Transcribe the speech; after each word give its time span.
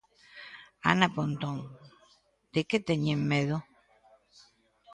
Ana 0.91 1.07
Pontón: 1.17 1.57
De 2.53 2.61
que 2.69 2.79
teñen 2.89 3.19
medo? 3.31 3.57